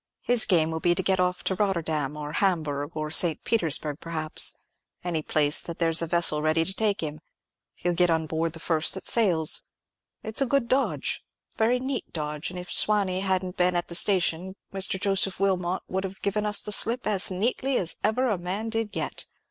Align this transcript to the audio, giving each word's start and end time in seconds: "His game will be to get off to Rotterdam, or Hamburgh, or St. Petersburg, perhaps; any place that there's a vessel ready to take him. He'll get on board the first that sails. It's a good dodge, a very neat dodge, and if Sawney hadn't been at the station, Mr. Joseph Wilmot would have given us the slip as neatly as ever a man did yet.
"His 0.23 0.45
game 0.45 0.71
will 0.71 0.79
be 0.79 0.95
to 0.95 1.03
get 1.03 1.19
off 1.19 1.43
to 1.43 1.53
Rotterdam, 1.53 2.17
or 2.17 2.33
Hamburgh, 2.33 2.89
or 2.97 3.11
St. 3.11 3.43
Petersburg, 3.43 3.99
perhaps; 3.99 4.55
any 5.03 5.21
place 5.21 5.61
that 5.61 5.77
there's 5.77 6.01
a 6.01 6.07
vessel 6.07 6.41
ready 6.41 6.65
to 6.65 6.73
take 6.73 7.01
him. 7.03 7.19
He'll 7.75 7.93
get 7.93 8.09
on 8.09 8.25
board 8.25 8.53
the 8.53 8.59
first 8.59 8.95
that 8.95 9.07
sails. 9.07 9.61
It's 10.23 10.41
a 10.41 10.47
good 10.47 10.67
dodge, 10.67 11.23
a 11.53 11.57
very 11.59 11.79
neat 11.79 12.11
dodge, 12.13 12.49
and 12.49 12.57
if 12.57 12.73
Sawney 12.73 13.19
hadn't 13.19 13.57
been 13.57 13.75
at 13.75 13.89
the 13.89 13.93
station, 13.93 14.55
Mr. 14.73 14.99
Joseph 14.99 15.39
Wilmot 15.39 15.83
would 15.87 16.03
have 16.03 16.23
given 16.23 16.47
us 16.47 16.61
the 16.61 16.71
slip 16.71 17.05
as 17.05 17.29
neatly 17.29 17.77
as 17.77 17.97
ever 18.03 18.27
a 18.27 18.39
man 18.39 18.69
did 18.69 18.95
yet. 18.95 19.27